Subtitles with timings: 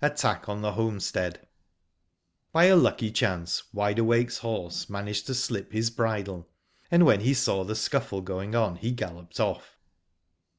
[0.00, 1.38] ATTACK ON THE HOMESTEAD.
[2.50, 6.48] By a lucky chance Wide Awake's horse managed to slip his bridle,
[6.90, 9.76] and when he saw the scuffle going on he galloped off.